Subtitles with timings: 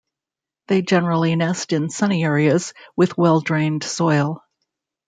[0.67, 4.41] They generally nest in sunny areas, with well drained soil.